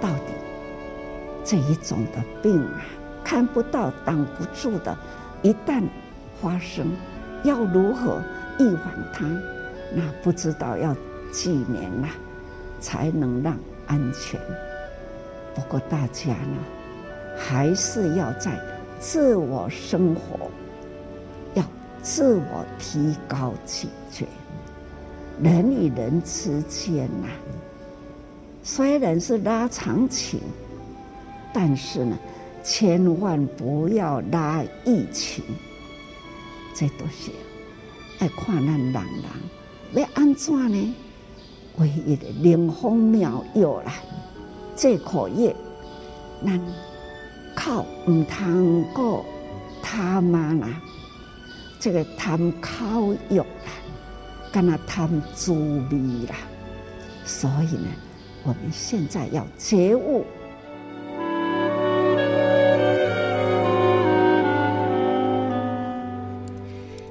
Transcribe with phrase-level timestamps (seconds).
[0.00, 0.32] 到底
[1.44, 2.82] 这一种的病啊，
[3.24, 4.96] 看不到、挡不住的，
[5.42, 5.82] 一旦
[6.40, 6.86] 发生，
[7.44, 8.22] 要如何
[8.58, 9.24] 预防它？
[9.94, 10.94] 那不知道要
[11.32, 12.08] 几年呐，
[12.80, 13.56] 才能让
[13.86, 14.40] 安全。
[15.54, 16.58] 不过大家呢，
[17.36, 18.60] 还是要在
[18.98, 20.50] 自我生活，
[21.54, 21.64] 要
[22.02, 24.26] 自我提高警觉。
[25.42, 27.28] 人与人之间呐，
[28.70, 30.38] 虽然是拉长情，
[31.54, 32.18] 但是呢，
[32.62, 35.42] 千万不要拉疫情。
[36.74, 37.30] 这都是
[38.18, 40.94] 爱看咱人人要安怎呢？
[41.78, 43.94] 唯一的灵方妙药啦，
[44.76, 45.50] 这可以，
[46.44, 46.60] 咱
[47.54, 49.24] 靠唔通过
[49.82, 50.68] 他妈啦，
[51.80, 52.84] 这个贪烤
[53.30, 53.72] 药啦。
[54.52, 55.54] 跟他谈助
[55.88, 56.36] 力啦，
[57.24, 57.88] 所以呢，
[58.48, 60.24] 我们现在要觉悟。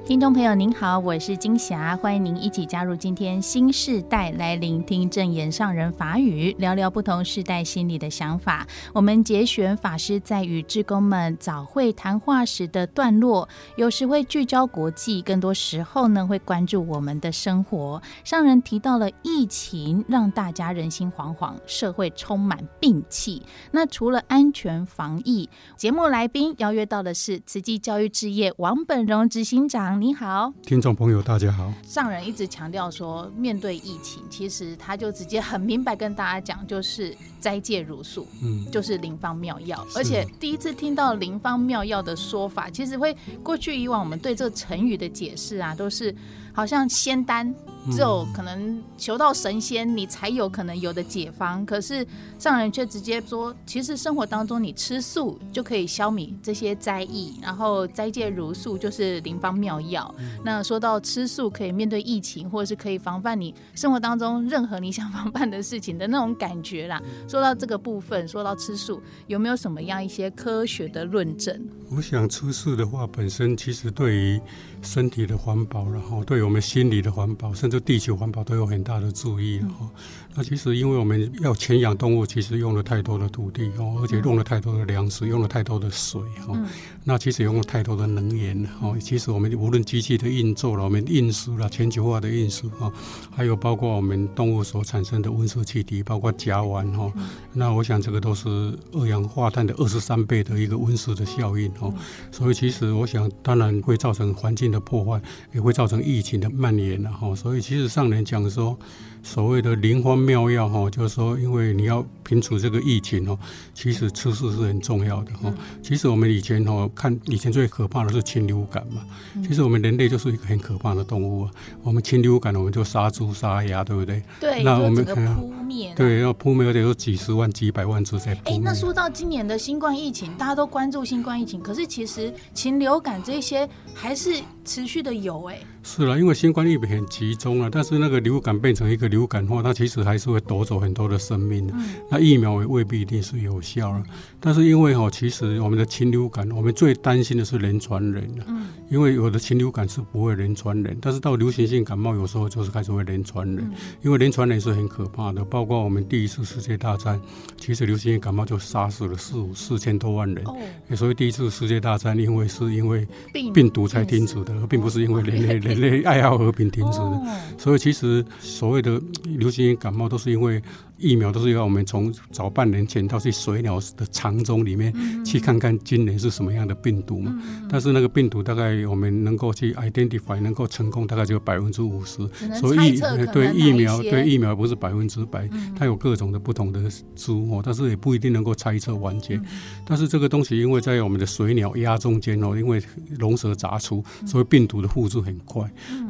[0.08, 8.66] 听众朋友您好，我是金霞，欢迎您一起加入今天新世代来聆听证言上人法语，聊聊不同世代心里的想法。
[8.94, 18.00] 我们节选法师在与志工们早会谈话时的段落，有时会聚焦国际，更多时候呢会关注我们的生活。
[18.24, 23.42] 上人提到了疫情让大家人心惶惶，社会充满病气。
[23.72, 29.97] 那除了安全防疫，节目来宾邀约到的是慈济教育置业王本荣执行长。
[29.98, 31.72] 你好，听众朋友，大家好。
[31.82, 39.84] 上人一直强调说，面对疫情，其实他就直接很明白跟大家讲，就是斋戒如素，嗯，就是灵方妙药。
[39.96, 46.14] 而且第一次听到灵方妙药的说法，其实会过去以往我们对这个成语的解释啊，都是
[46.52, 47.52] 好像仙丹。
[47.90, 51.64] 只有可能求到神仙，你才有可能有的解方。
[51.66, 52.06] 可是
[52.38, 60.14] 上人却直接说，其实生活当中你吃素就可以消弭这些灾疫，然后斋戒如素就是灵方妙药。
[60.44, 67.00] 那说到吃素可以面对疫情，或者是可以防范你生活当中任何你想防范的事情的那种感觉啦。
[67.28, 71.68] 说到这个部分，说到吃素，有没有什么样一些科学的论证？
[71.90, 74.40] 我想吃素的话，本身其实对于
[74.82, 79.60] 身体的环保，然后对我们心理的环保，甚至地球环保都有很大的注意。
[79.60, 79.90] 哈，
[80.34, 86.58] 那其实因为我们要圈养动物，其实用了太多的土地哦，而且用了太多的粮食，用了太多的水哈。
[87.04, 88.94] 那其实用了太多的能源哈。
[89.00, 92.92] 其实我们无论机器的运作了，我们运输了，全球化的运输哈，
[93.34, 97.12] 还有包括我们动物所产生的温室气体，包括甲烷哈。
[97.52, 98.48] 那我想这个都是
[98.92, 101.92] 二氧化碳的二十三倍的一个温室的效应哦。
[102.30, 105.20] 所以其实我想，当然会造成环境的破坏
[105.52, 108.74] 也会造成疫情的蔓延了哈，所以其实上人讲说。
[109.20, 113.36] 所谓的灵方妙药哈，就是说，因为你要平除这个疫情哦，
[113.74, 115.52] 其实吃素是很重要的哈。
[115.82, 119.02] 其实我们以前哦，看以前最可怕的是禽流感嘛。
[119.46, 121.50] 其实我们人类就是一个很可怕的动物啊。
[121.82, 124.22] 我们禽流感，我们就杀猪杀鸭，对不对？
[124.38, 124.62] 对。
[124.62, 125.92] 那我们可能扑灭。
[125.96, 128.56] 对，要扑灭，而且有几十万、几百万只在扑灭。
[128.56, 135.58] 哎，那说到今年的新冠疫情，大家都关注新冠疫情，可是其实禽流感这些还是持续的有哎。
[135.90, 141.72] 是了，因为新冠疫情很集中了，但是那个流感变成一个流感化，它其实还是会夺走很多的生命的。
[141.78, 144.02] 嗯、那疫苗也未必一定是有效了，
[144.38, 148.44] 但是因为哈，其实我们的禽流感，我们最担心的是人传人的。
[148.48, 148.66] 嗯。
[148.90, 153.58] 因为有的禽流感是不会人传人，但是到流行性感冒有时候就是开始会人传人。
[153.58, 157.18] 嗯、因为人传人是很可怕的，包括我们第一次世界大战，
[157.56, 160.44] 其实流行性感冒就杀死了四五四千多万人。
[160.46, 160.54] 哦。
[160.94, 163.08] 所以第一次世界大战，因为是因为
[163.54, 165.77] 病毒才停止的，而并不是因为人类人。
[165.78, 167.20] 类爱好和平停止的，
[167.56, 170.62] 所以其实所谓的流行性感冒都是因为。
[170.98, 174.92] 疫苗都是要我们从早半年前到去水鸟的肠中里面
[175.24, 177.32] 去看看今年是什么样的病毒嘛。
[177.70, 182.18] 但是那个病毒大概我们能够去 identify 能够成功大概只有百分之五十。
[182.58, 183.00] 所以疫
[183.32, 186.82] 对疫苗对疫苗不是百分之百，它有各种的不同的
[187.14, 189.40] 株哦，但是也不一定能够猜测完全。
[189.86, 192.82] 但是这个东西因为在我们的水鸟鸭中间哦，因为
[193.18, 195.62] 龙蛇杂出，所以病毒的复制很快。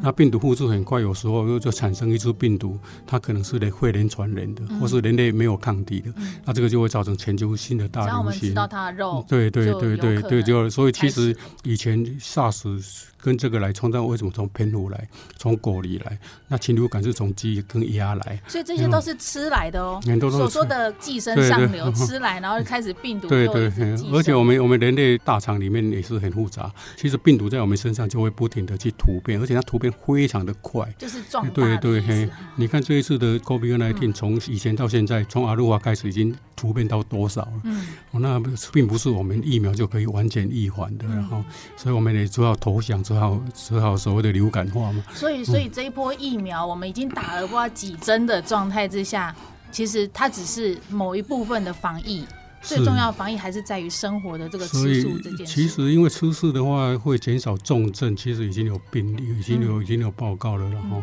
[0.03, 4.63] 那病毒复制很快，有时候又就产生一只病毒，它可能是人会人传人的。
[4.81, 8.11] 或是人类没有抗体的，嗯、那这个就会造成全球性的大流行。
[8.11, 13.05] 只要我们吃到它的肉，对对对对对，就所以其实以前 SARS。
[13.21, 16.19] 跟这个来创造，为什么从蝙蝠来，从果里来？
[16.47, 20.01] 那禽流感是从鸡跟鸭来，所以这些都是吃来的哦。
[20.31, 23.29] 所说的寄生上流，吃来然后开始病毒。
[23.29, 31.53] 对对，对，而且我们我们人类大肠里面也是很复杂，其实病毒在我们身上就会不停的去突变，而且它突变非常的快，就是壮大。
[31.53, 37.53] 对对嘿，你看这一次的 COVID-19，从以前到现在，从阿鲁瓦开始已经突变到多少了？
[37.65, 38.41] 嗯，那
[38.73, 41.45] 并不是我们疫苗就可以完全预防的，然后，
[41.77, 45.03] 所以我们也只好投降，只好只好所谓的流感化嘛。
[45.15, 49.35] 所以，所以这一波疫苗，我们已经打了不知道几针的状态之下，
[49.73, 52.25] 其实它只是某一部分的防疫，
[52.61, 55.47] 最重要的防疫还是在于生活的这个吃素这件事。
[55.47, 61.03] 其实，因为吃素的话会减少重症，其实已经有病例，已经有已经有报告了，然后，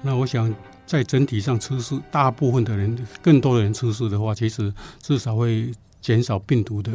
[0.00, 0.52] 那我想。
[0.84, 4.70] 在整体上吃素，大部分的人，更多的人吃素的话，其实
[5.00, 5.72] 至少会
[6.02, 6.92] 减少病毒的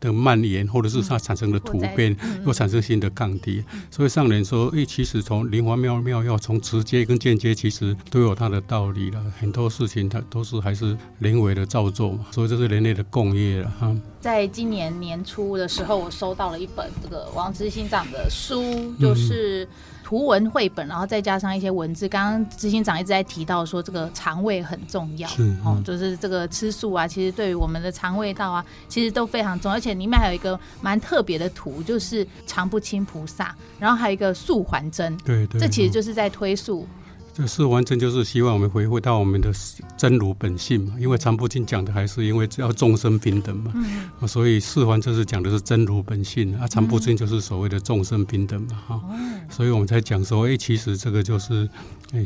[0.00, 3.64] 的蔓延，或者是它产生的突变，又产生新的抗体。
[3.90, 9.22] 所以上人说，诶，其实从灵华妙妙药，从直接跟间接，其实都有它的道理了。
[9.38, 13.94] 很多事情它都是还是人为的造作嘛，所以这是人类的共业了哈。
[14.20, 19.68] 在今年年初的时候，我收到了一本这个王之心长的书，就是。
[20.04, 22.06] 图文绘本，然后再加上一些文字。
[22.06, 29.76] 刚刚执行长一直在提到说，这个肠胃很重要，嗯、哦，就是这个吃素啊，其实对于我们的肠胃道啊，其实都非常重要。
[29.76, 36.86] 而且里面还有一个蛮特别的图，就是常不清菩萨，然后还有一个素还真，对对，这其实就是在推素。
[37.34, 39.52] 这是完全就是希望我们回复到我们的
[39.96, 51.68] 真如本性嘛，因为常不经讲的还是因为只要众生平等嘛，嗯、所以四环就是讲的是真如本性啊，常不经就是所谓的众生平等嘛，哈、嗯，所以我们才讲说，哎，其实这个就是。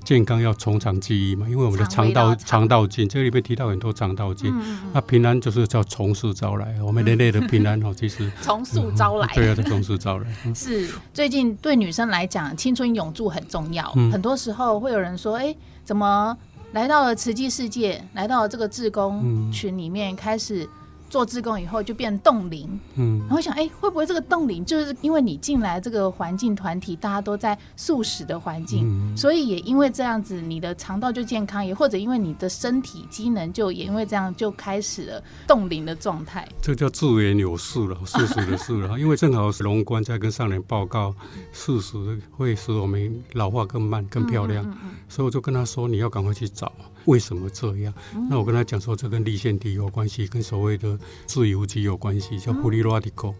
[0.04, 4.52] 健康要从长计议嘛，因为我们的肠道肠道菌，这里面提到很多肠道菌。
[4.92, 9.26] 那、平安就是叫从速招来， 我们人类的平安哦，其实 从速招来。
[9.34, 10.26] 对啊，从速招来。
[10.54, 13.90] 是最近对女生来讲，青春永驻很重要。
[13.96, 16.36] 嗯、很多时候会有人说，哎、欸，怎么
[16.72, 20.68] 来到了慈济世界，来到了这个志工群里面，开始。
[21.08, 36.46] 做志工以后就变冻龄，嗯，然后想，哎、欸，会不会这个冻龄就是因为你进来这个环境团体，大家都在素食的环境，嗯、所以也因为这样子，你的肠道就健康，也或者因为你的身体机能就也因为这样就开始了冻龄的状态。
[36.60, 41.14] 这叫自然有事了，素食的事了， 因为正好是龙观在跟上人报告，
[41.52, 46.70] 素食会使我们老化更慢、更漂亮，嗯嗯嗯，所以我就跟他说，你要赶快去找。
[47.08, 47.92] 为什么这样？
[48.28, 53.34] 那我跟他讲说，这跟粒线体有关系，跟所谓的自由基有关系，叫 free radical。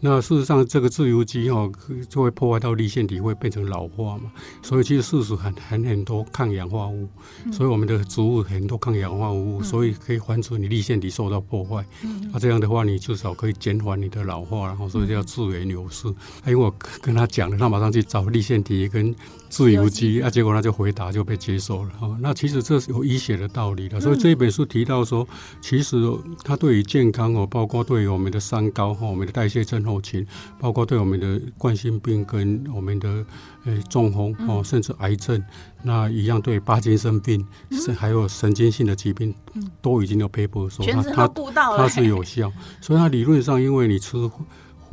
[0.00, 1.72] 那事实上，这个自由基哦，
[2.10, 4.30] 就会破坏到立腺体，会变成老化嘛。
[4.60, 7.08] 所以其实事实很很很多抗氧化物，
[7.50, 11.82] 所以我们的植物很多抗氧化物，所以可以防止你立腺体受到破坏。
[12.30, 16.06] 那这样的话，你至少可以减缓你的老化，然后所以叫自然流失。
[16.46, 19.14] 因为我跟他讲了，他马上去找立腺体跟。
[19.54, 22.18] 自由基啊，结果他就回答就被接受了哈。
[22.20, 25.26] 那其实这是有医学的道理了，所以这一本书提到说，
[25.60, 25.96] 其实
[26.42, 30.26] 它对于健康哦，包括对于我们的三高哈，我们的代谢症候群，
[30.58, 33.24] 包括对我们的冠心病跟我们的
[33.64, 35.40] 呃中风哦，甚至癌症，
[35.82, 39.34] 那一样对帕金森病是还有神经性的疾病，
[39.80, 41.28] 都已经有 paper 说它它
[41.76, 44.16] 它是有效，所以它理论上因为你吃。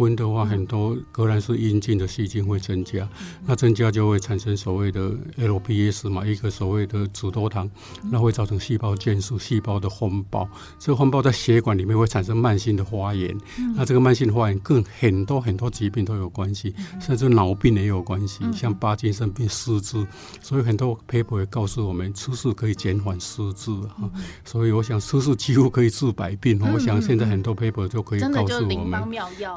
[0.01, 3.07] 荤的话，很多格兰氏阴茎的细菌会增加，
[3.45, 7.69] 那增加就会产生所谓的 LPS 嘛，一个所谓的脂多糖，
[8.11, 10.49] 那会造成细胞减数、细胞的风暴。
[10.79, 13.37] 这个风暴在血管里面会产生慢性的发炎，
[13.75, 20.03] 那这个慢性的发炎跟很多很多疾病都有关系，甚至脑病也有关系，像帕金森病、失智。
[20.41, 24.09] 所以很多 paper 也告诉我们，吃素可以减缓失智啊。
[24.43, 26.59] 所以我想吃素几乎可以治百病。
[26.73, 29.03] 我想现在很多 paper 就可以告诉我们，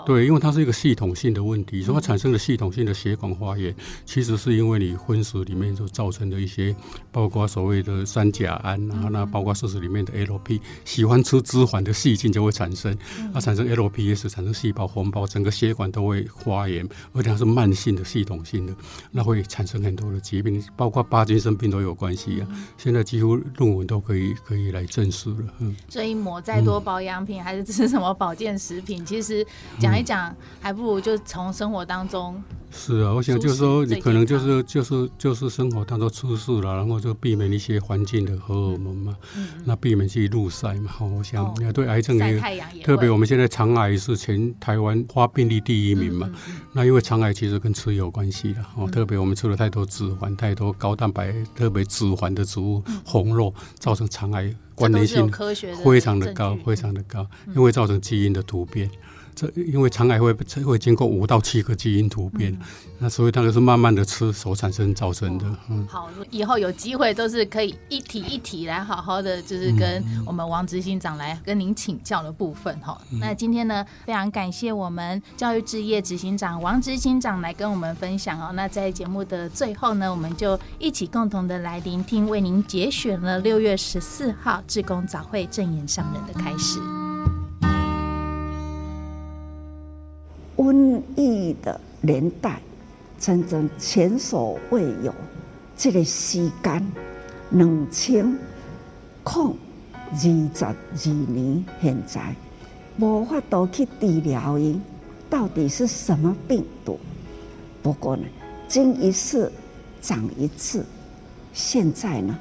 [0.05, 0.34] 对。
[0.35, 3.73] 因为它是一个系统性的问题，所以它产生的系统性的血管发炎，
[4.05, 6.75] 其实是因为你荤食里面所造成的一些，
[7.13, 12.99] 包括所谓的三甲胺啊，那包括素食里面的 LP，喜欢吃脂肪的细菌就会产生，
[13.33, 18.75] 它产生 LPS，产生细胞红包，整个血管都会发炎，而且它是慢性的、系统性的，
[19.13, 22.49] 那会产生很多的疾病，包括帕金森病都有关系啊。
[22.77, 25.55] 现在几乎论文都可以可以来证实了。
[25.61, 29.47] 嗯，所以抹再多保养品，还是吃什么保健食品，其实
[29.79, 30.14] 讲一讲。
[30.61, 32.43] 还不如就从生活当中。
[32.77, 40.91] 是啊，我想就是说，你可能就是就是就是生活当中出事了，然后就避免一些环境的荷尔蒙嘛，嗯、那避免去入晒嘛。
[40.99, 46.29] 我想，哦、对癌症也，特别我们现在肠癌是全台湾发病率第一名嘛。
[46.29, 55.31] 嗯嗯、那因为肠癌其实跟吃有关系的哦，特别我们吃了太多脂肪、太多高蛋白、特别脂肪的植物、嗯、红肉，造成肠癌关联性
[55.85, 58.91] 非常的高，非常的高，因为造成基因的突变。
[59.35, 60.33] 这因为肠癌会
[60.65, 62.61] 会经过五到七个基因突变，嗯、
[62.99, 65.45] 那所以它就是慢慢的吃所产生造成的。
[65.69, 72.99] 嗯，好，以后有机会都是可以一题一题来好好的，就是跟我们王执行长来跟您请教的部分哈。
[73.13, 78.53] 嗯、那今天呢，非常感谢我们教育置业执行长王执行长来跟我们分享哦。
[78.55, 87.04] 那在节目的最后呢，我们就一起共同的来聆听，为您节选了六月十四号志工早会正言上人的开始。
[90.57, 92.61] 瘟疫的年代，
[93.19, 95.13] 真正前所未有。
[95.77, 96.93] 这个时间，
[97.51, 98.39] 两千零
[99.25, 99.55] 二
[100.15, 100.75] 十二
[101.29, 102.37] 年，现在
[102.99, 104.79] 无法度去治疗伊，
[105.29, 107.01] 到底是什么病毒？
[107.83, 108.23] 不过呢，
[108.69, 109.51] 经一事
[110.01, 110.85] 长一智。
[111.53, 112.39] 现在呢，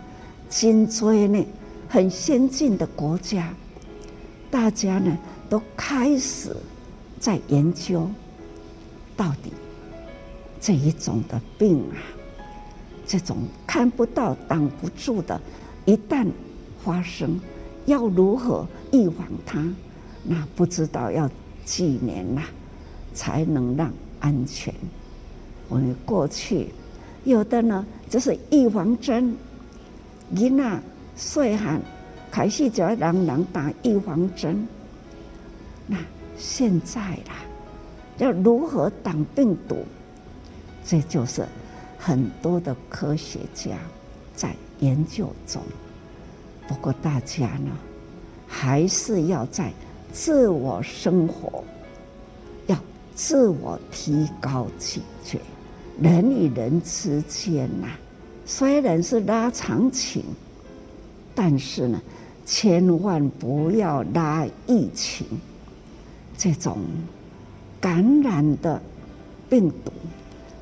[0.49, 1.43] 颈椎呢，
[1.89, 3.51] 很先进的国家，
[4.51, 5.17] 大家呢
[5.49, 6.55] 都开始。
[7.23, 8.05] 在研究
[9.15, 9.53] 到底
[10.59, 11.95] 这一种的病啊，
[13.07, 15.39] 这种看不到、挡不住的，
[15.85, 16.27] 一旦
[16.83, 17.39] 发生，
[17.85, 19.73] 要如何预防它？
[20.21, 21.29] 那不知道要
[21.63, 22.41] 几年呐，
[23.13, 23.89] 才能让
[24.19, 24.73] 安全。
[25.69, 26.67] 我们过去
[27.23, 29.33] 有的呢，就是预防针，
[30.35, 30.77] 一那
[31.15, 31.81] 岁寒
[32.29, 34.67] 开始就要让人打预防针，
[35.87, 35.97] 那。
[36.45, 37.39] 现在啦，
[38.17, 39.77] 要如何挡病毒？
[40.85, 41.47] 这就是
[41.97, 43.77] 很多的科学家
[44.35, 45.61] 在研究中。
[46.67, 47.71] 不过大家呢，
[48.45, 49.71] 还是要在
[50.11, 51.63] 自我生活，
[52.67, 52.77] 要
[53.15, 55.39] 自我提高警觉。
[56.01, 57.87] 人与人之间呐，
[58.45, 60.21] 虽然是拉长情，
[61.33, 62.01] 但是呢，
[62.45, 65.25] 千万不要拉疫情。
[66.37, 66.77] 这种
[67.79, 68.81] 感染的
[69.49, 69.91] 病毒，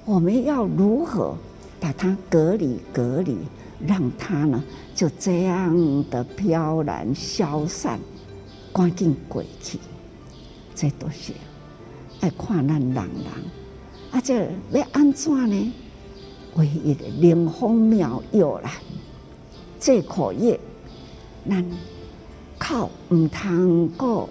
[0.05, 1.35] 我们要如何
[1.79, 3.37] 把它隔离隔离，
[3.87, 4.63] 让它呢
[4.93, 7.99] 就这样的飘然消散，
[8.73, 9.79] 赶紧过去？
[10.75, 11.33] 这都是
[12.19, 13.05] 爱看咱人人，
[14.11, 15.73] 啊，这要安怎呢？
[16.55, 18.71] 唯一的灵方妙药啦，
[19.79, 20.59] 这可以，
[21.49, 21.65] 咱
[22.59, 24.29] 靠唔通过。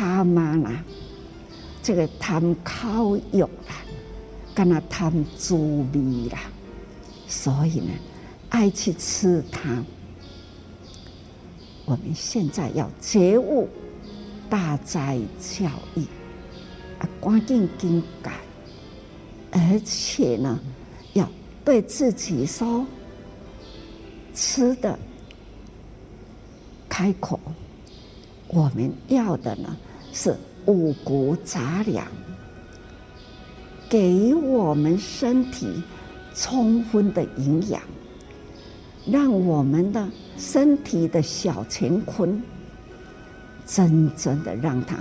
[0.00, 0.82] 他妈啦，
[1.82, 3.74] 这个贪烤肉啦，
[4.54, 6.38] 跟那贪滋味啦，
[7.28, 7.92] 所以呢，
[8.48, 9.84] 爱去吃它。
[11.84, 13.68] 我们现在要觉悟，
[14.48, 16.06] 大哉教育
[16.98, 18.32] 啊，赶紧更改，
[19.50, 20.58] 而且呢，
[21.12, 21.28] 要
[21.62, 22.86] 对自己说，
[24.32, 24.98] 吃的
[26.88, 27.38] 开口。
[28.48, 29.76] 我们要的呢
[30.12, 30.36] 是
[30.66, 32.06] 五谷杂粮，
[33.88, 35.82] 给我们身体
[36.34, 37.80] 充分的营养，
[39.06, 42.42] 让我们的身体的小乾坤
[43.66, 44.96] 真正的让它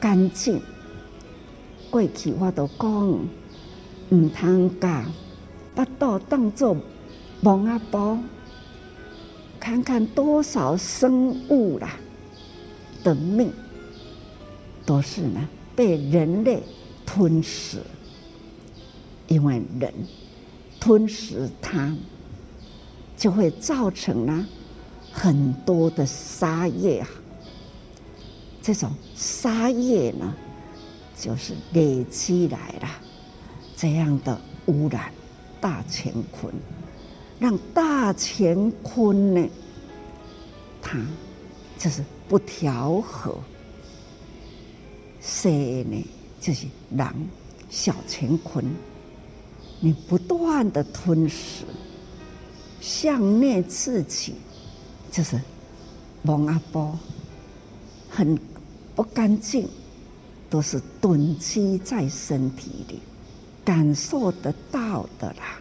[0.00, 0.60] 干净。
[1.90, 2.90] 过去我都讲，
[4.10, 5.04] 唔通把
[5.74, 6.76] 巴肚当作
[7.40, 8.18] 蒙阿包，
[9.60, 11.90] 看看多少生物啦。
[13.02, 13.52] 的命
[14.86, 16.62] 都是呢被人类
[17.06, 17.82] 吞噬，
[19.28, 19.92] 因为人
[20.78, 21.96] 吞噬它，
[23.16, 24.46] 就会造成了
[25.12, 27.08] 很多的杀业啊。
[28.62, 30.34] 这种杀业呢，
[31.18, 32.88] 就是累积来了
[33.76, 35.12] 这样的污染
[35.60, 36.52] 大乾坤，
[37.38, 39.48] 让大乾坤呢，
[40.80, 40.98] 它
[41.78, 42.02] 就是。
[42.26, 43.38] 不调和，
[45.26, 46.06] 谁呢？
[46.38, 47.08] 就是人
[47.70, 48.62] 小乾坤，
[49.80, 51.64] 你不断的吞噬，
[52.82, 54.34] 向内自己，
[55.10, 55.40] 就是
[56.20, 56.98] 蒙阿波，
[58.10, 58.38] 很
[58.94, 59.66] 不干净，
[60.50, 63.00] 都是囤积在身体里，
[63.64, 65.58] 感受得到的啦。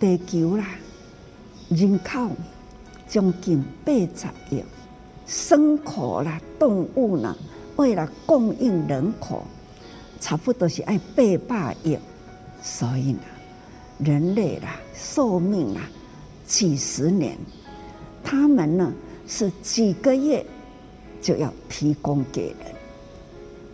[0.00, 0.66] 地球啦，
[1.68, 2.28] 人口
[3.08, 4.62] 将近八十亿。
[5.28, 7.36] 牲口啦，动物呢，
[7.76, 9.42] 为了供应人口，
[10.20, 11.96] 差不多是爱八百亿，
[12.62, 13.20] 所以呢，
[13.98, 15.88] 人类啦，寿命啊，
[16.46, 17.36] 几十年，
[18.24, 18.92] 他们呢
[19.26, 20.44] 是几个月
[21.20, 22.58] 就要提供给人，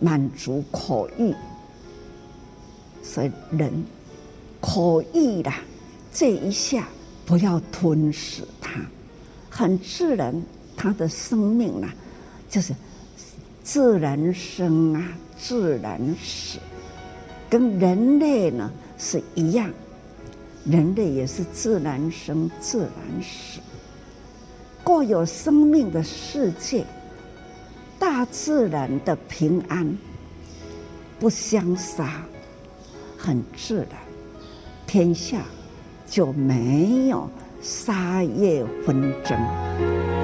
[0.00, 1.34] 满足口欲，
[3.02, 3.70] 所以人
[4.60, 5.60] 口欲啦，
[6.12, 6.88] 这一下
[7.24, 8.80] 不要吞噬它，
[9.48, 10.34] 很自然。
[10.74, 11.86] 他的生命呢，
[12.48, 12.74] 就是
[13.62, 15.02] 自然生啊，
[15.38, 16.58] 自然死，
[17.48, 19.70] 跟人类呢是一样，
[20.64, 23.60] 人类也是自然生，自然死，
[24.82, 26.84] 过有生命的世界，
[27.98, 29.96] 大自然的平安，
[31.20, 32.22] 不相杀，
[33.16, 33.88] 很自然，
[34.86, 35.42] 天下
[36.04, 40.21] 就没有杀业纷争。